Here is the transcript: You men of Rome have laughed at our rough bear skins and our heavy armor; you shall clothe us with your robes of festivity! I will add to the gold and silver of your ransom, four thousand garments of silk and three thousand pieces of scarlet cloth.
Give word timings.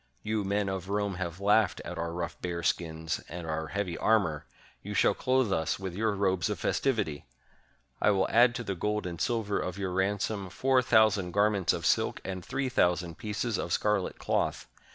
You 0.23 0.43
men 0.43 0.67
of 0.67 0.89
Rome 0.89 1.13
have 1.17 1.39
laughed 1.39 1.79
at 1.85 1.99
our 1.99 2.11
rough 2.11 2.41
bear 2.41 2.63
skins 2.63 3.21
and 3.29 3.45
our 3.45 3.67
heavy 3.67 3.95
armor; 3.99 4.47
you 4.81 4.95
shall 4.95 5.13
clothe 5.13 5.53
us 5.53 5.77
with 5.77 5.93
your 5.93 6.13
robes 6.15 6.49
of 6.49 6.57
festivity! 6.59 7.27
I 8.01 8.09
will 8.09 8.27
add 8.29 8.55
to 8.55 8.63
the 8.63 8.73
gold 8.73 9.05
and 9.05 9.21
silver 9.21 9.59
of 9.59 9.77
your 9.77 9.91
ransom, 9.91 10.49
four 10.49 10.81
thousand 10.81 11.33
garments 11.33 11.71
of 11.71 11.85
silk 11.85 12.19
and 12.25 12.43
three 12.43 12.67
thousand 12.67 13.19
pieces 13.19 13.59
of 13.59 13.71
scarlet 13.71 14.17
cloth. 14.17 14.65